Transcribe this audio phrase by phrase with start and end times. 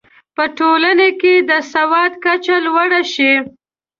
[0.35, 3.33] په ټولنه کې د سواد کچه لوړه شي.